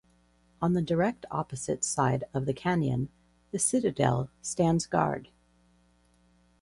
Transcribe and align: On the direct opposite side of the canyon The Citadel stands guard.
On 0.63 0.73
the 0.73 0.81
direct 0.81 1.27
opposite 1.29 1.83
side 1.83 2.23
of 2.33 2.47
the 2.47 2.55
canyon 2.55 3.09
The 3.51 3.59
Citadel 3.59 4.31
stands 4.41 4.87
guard. 4.87 5.29